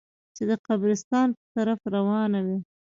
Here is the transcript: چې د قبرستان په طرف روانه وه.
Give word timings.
چې 0.35 0.43
د 0.49 0.51
قبرستان 0.67 1.27
په 1.37 1.43
طرف 1.55 1.79
روانه 1.95 2.39
وه. 2.47 2.57